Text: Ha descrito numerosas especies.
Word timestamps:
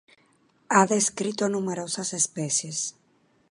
Ha 0.69 0.87
descrito 0.87 1.47
numerosas 1.47 2.11
especies. 2.13 2.95